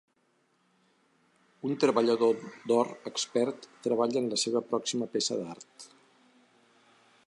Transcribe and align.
Un 1.69 1.75
treballador 1.83 2.41
d'or 2.71 2.91
expert 3.13 3.69
treballa 3.87 4.23
en 4.25 4.33
la 4.35 4.41
seva 4.47 4.67
pròxima 4.73 5.13
peça 5.17 5.43
d'art. 5.45 5.91